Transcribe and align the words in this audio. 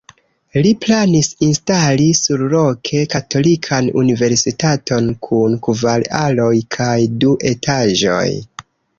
Li 0.65 0.69
planis 0.83 1.27
instali 1.47 2.05
surloke 2.19 3.01
katolikan 3.15 3.89
universitaton 4.03 5.11
kun 5.27 5.53
kvar 5.67 6.07
aloj 6.21 6.55
kaj 6.79 6.95
du 7.25 7.35
etaĝoj. 7.51 8.25